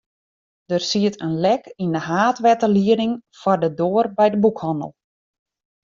Der 0.71 0.79
siet 0.89 1.15
in 1.25 1.33
lek 1.43 1.63
yn 1.83 1.91
de 1.95 2.01
haadwetterlieding 2.07 3.13
foar 3.39 3.59
de 3.63 3.69
doar 3.79 4.07
by 4.17 4.27
de 4.33 4.39
boekhannel. 4.43 4.91